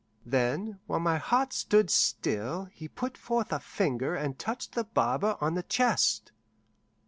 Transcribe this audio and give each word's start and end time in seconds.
Then, 0.25 0.79
while 0.87 0.99
my 0.99 1.19
heart 1.19 1.53
stood 1.53 1.91
still, 1.91 2.65
he 2.73 2.87
put 2.87 3.15
forth 3.19 3.53
a 3.53 3.59
finger 3.59 4.15
and 4.15 4.39
touched 4.39 4.71
the 4.73 4.85
barber 4.85 5.37
on 5.39 5.53
the 5.53 5.61
chest. 5.61 6.31